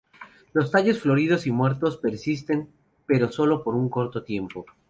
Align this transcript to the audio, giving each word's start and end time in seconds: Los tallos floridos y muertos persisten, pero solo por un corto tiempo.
Los 0.53 0.71
tallos 0.71 0.97
floridos 0.97 1.45
y 1.45 1.51
muertos 1.51 1.97
persisten, 1.97 2.71
pero 3.05 3.31
solo 3.31 3.63
por 3.63 3.75
un 3.75 3.87
corto 3.87 4.23
tiempo. 4.23 4.65